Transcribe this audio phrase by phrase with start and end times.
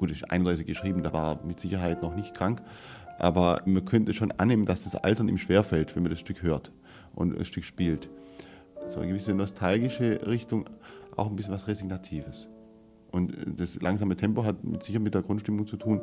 [0.00, 2.62] Gut, ist 31 geschrieben, da war er mit Sicherheit noch nicht krank.
[3.18, 6.72] Aber man könnte schon annehmen, dass das Altern ihm schwerfällt, wenn man das Stück hört
[7.14, 8.08] und ein Stück spielt.
[8.86, 10.70] So eine gewisse nostalgische Richtung,
[11.18, 12.48] auch ein bisschen was Resignatives.
[13.10, 16.00] Und das langsame Tempo hat mit sicher mit der Grundstimmung zu tun,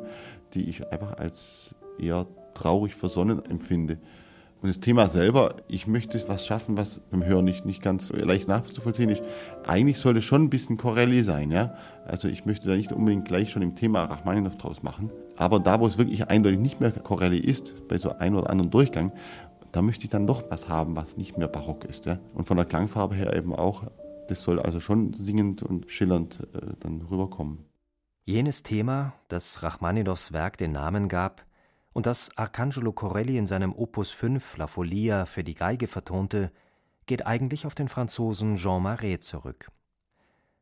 [0.54, 3.98] die ich einfach als eher traurig versonnen empfinde.
[4.60, 8.48] Und das Thema selber, ich möchte was schaffen, was beim Hören nicht, nicht ganz leicht
[8.48, 9.22] nachzuvollziehen ist.
[9.64, 11.52] Eigentlich sollte es schon ein bisschen Corelli sein.
[11.52, 11.74] Ja?
[12.04, 15.10] Also ich möchte da nicht unbedingt gleich schon im Thema Rachmaninow draus machen.
[15.36, 18.72] Aber da, wo es wirklich eindeutig nicht mehr Corelli ist, bei so einem oder anderen
[18.72, 19.12] Durchgang,
[19.70, 22.06] da möchte ich dann doch was haben, was nicht mehr barock ist.
[22.06, 22.18] Ja?
[22.34, 23.84] Und von der Klangfarbe her eben auch,
[24.26, 27.64] das soll also schon singend und schillernd äh, dann rüberkommen.
[28.24, 31.46] Jenes Thema, das Rachmaninows Werk den Namen gab,
[31.98, 36.52] und das Arcangelo Corelli in seinem Opus 5 La Folia für die Geige vertonte,
[37.06, 39.72] geht eigentlich auf den Franzosen Jean Marais zurück.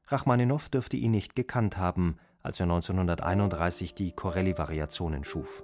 [0.06, 5.62] Rachmaninow dürfte ihn nicht gekannt haben, als er 1931 die Corelli-Variationen schuf.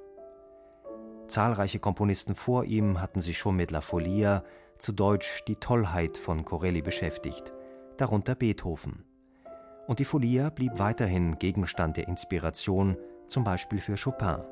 [1.26, 4.44] Zahlreiche Komponisten vor ihm hatten sich schon mit La Folia,
[4.76, 7.54] zu Deutsch die Tollheit von Corelli beschäftigt,
[7.96, 9.06] darunter Beethoven.
[9.86, 14.42] Und die Folia blieb weiterhin Gegenstand der Inspiration, zum Beispiel für Chopin.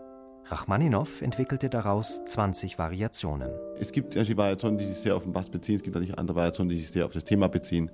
[0.47, 3.51] Rachmaninow entwickelte daraus 20 Variationen.
[3.79, 6.37] Es gibt die Variationen, die sich sehr auf den Bass beziehen, es gibt natürlich andere
[6.37, 7.91] Variationen, die sich sehr auf das Thema beziehen.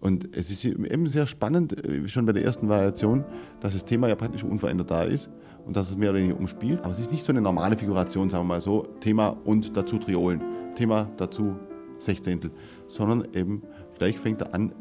[0.00, 3.24] Und es ist eben sehr spannend, äh, schon bei der ersten Variation,
[3.60, 5.30] dass das Thema ja praktisch unverändert da ist
[5.64, 6.80] und dass es mehr oder weniger umspielt.
[6.82, 9.98] Aber es ist nicht so eine normale Figuration, sagen wir mal so, Thema und dazu
[9.98, 10.42] Triolen,
[10.74, 11.56] Thema dazu
[11.98, 12.50] Sechzehntel,
[12.88, 13.62] sondern eben
[13.96, 14.72] gleich fängt er an,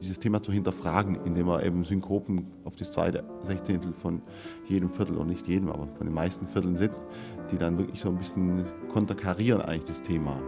[0.00, 4.22] dieses Thema zu hinterfragen, indem er eben Synkopen auf das zweite Sechzehntel von
[4.66, 7.02] jedem Viertel, oder nicht jedem, aber von den meisten Vierteln setzt,
[7.50, 10.40] die dann wirklich so ein bisschen konterkarieren eigentlich das Thema.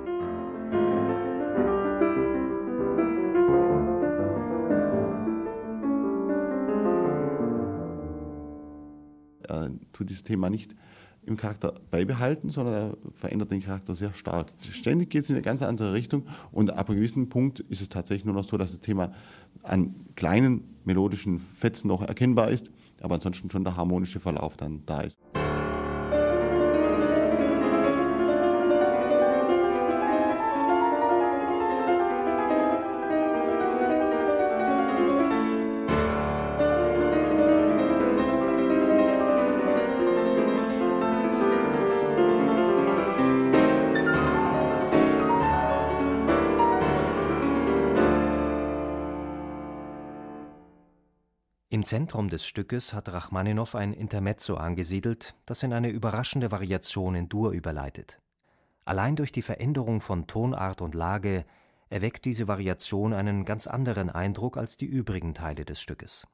[9.49, 10.75] Er tut dieses Thema nicht
[11.25, 14.53] im Charakter beibehalten, sondern er verändert den Charakter sehr stark.
[14.71, 17.89] Ständig geht es in eine ganz andere Richtung und ab einem gewissen Punkt ist es
[17.89, 19.13] tatsächlich nur noch so, dass das Thema
[19.63, 25.03] an kleinen melodischen Fetzen noch erkennbar ist, aber ansonsten schon der harmonische Verlauf dann da
[25.03, 25.17] ist.
[51.73, 57.31] Im Zentrum des Stückes hat Rachmaninow ein Intermezzo angesiedelt, das in eine überraschende Variation in
[57.31, 58.21] Dur überleitet.
[58.85, 61.47] Allein durch die Veränderung von Tonart und Lage
[61.89, 66.27] erweckt diese Variation einen ganz anderen Eindruck als die übrigen Teile des Stückes.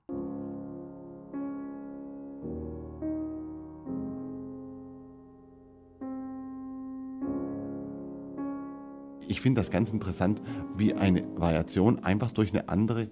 [9.28, 10.42] Ich finde das ganz interessant,
[10.74, 13.08] wie eine Variation einfach durch eine andere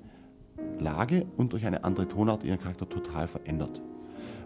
[0.79, 3.81] Lage und durch eine andere Tonart ihren Charakter total verändert.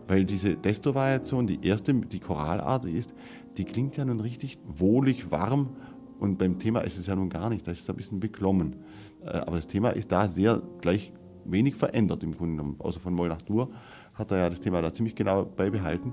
[0.06, 3.14] Weil diese Desto-Variation, die erste, die Choralart ist,
[3.56, 5.76] die klingt ja nun richtig wohlig, warm
[6.18, 8.76] und beim Thema ist es ja nun gar nicht, das ist ein bisschen beklommen.
[9.24, 11.12] Äh, aber das Thema ist da sehr gleich
[11.44, 12.76] wenig verändert im Grunde genommen.
[12.78, 13.70] Außer von Moll nach Dur
[14.14, 16.12] hat er ja das Thema da ziemlich genau beibehalten.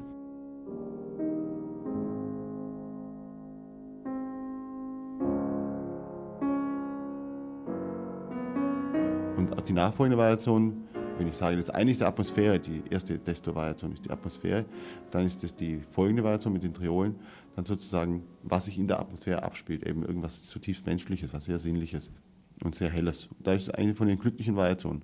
[9.37, 10.83] Und die nachfolgende Variation,
[11.19, 14.65] wenn ich sage, das eine ist die Atmosphäre, die erste Desto-Variation ist die Atmosphäre,
[15.11, 17.15] dann ist das die folgende Variation mit den Triolen,
[17.55, 22.09] dann sozusagen, was sich in der Atmosphäre abspielt, eben irgendwas zutiefst Menschliches, was sehr Sinnliches
[22.63, 23.29] und sehr Helles.
[23.39, 25.03] Da ist eine von den glücklichen Variationen.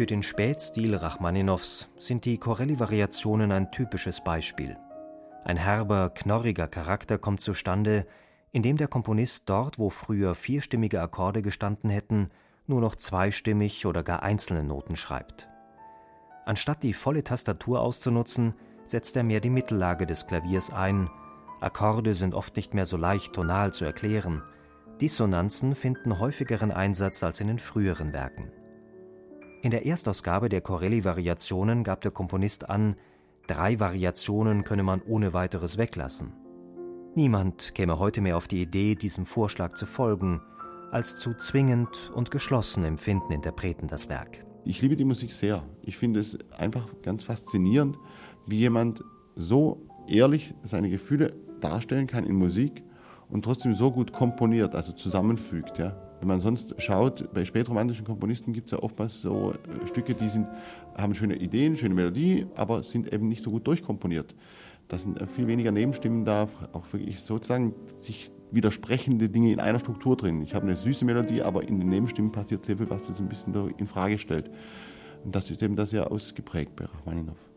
[0.00, 4.78] Für den Spätstil Rachmaninows sind die Corelli-Variationen ein typisches Beispiel.
[5.44, 8.06] Ein herber, knorriger Charakter kommt zustande,
[8.50, 12.30] indem der Komponist dort, wo früher vierstimmige Akkorde gestanden hätten,
[12.66, 15.50] nur noch zweistimmig oder gar einzelne Noten schreibt.
[16.46, 18.54] Anstatt die volle Tastatur auszunutzen,
[18.86, 21.10] setzt er mehr die Mittellage des Klaviers ein,
[21.60, 24.42] Akkorde sind oft nicht mehr so leicht tonal zu erklären.
[25.02, 28.50] Dissonanzen finden häufigeren Einsatz als in den früheren Werken.
[29.62, 32.96] In der Erstausgabe der Corelli-Variationen gab der Komponist an,
[33.46, 36.32] drei Variationen könne man ohne weiteres weglassen.
[37.14, 40.40] Niemand käme heute mehr auf die Idee, diesem Vorschlag zu folgen,
[40.90, 44.46] als zu zwingend und geschlossen empfinden Interpreten das Werk.
[44.64, 45.62] Ich liebe die Musik sehr.
[45.82, 47.98] Ich finde es einfach ganz faszinierend,
[48.46, 49.04] wie jemand
[49.36, 52.82] so ehrlich seine Gefühle darstellen kann in Musik
[53.28, 55.76] und trotzdem so gut komponiert, also zusammenfügt.
[55.76, 56.09] Ja.
[56.20, 60.28] Wenn man sonst schaut, bei spätromantischen Komponisten gibt es ja oftmals so äh, Stücke, die
[60.28, 60.46] sind,
[60.94, 64.34] haben schöne Ideen, schöne Melodie, aber sind eben nicht so gut durchkomponiert.
[64.88, 69.78] Da sind äh, viel weniger Nebenstimmen da, auch wirklich sozusagen sich widersprechende Dinge in einer
[69.78, 70.42] Struktur drin.
[70.42, 73.28] Ich habe eine süße Melodie, aber in den Nebenstimmen passiert sehr viel, was das ein
[73.28, 74.50] bisschen in Frage stellt.
[75.24, 77.49] Und das ist eben das sehr ausgeprägt bei Rachmaninow.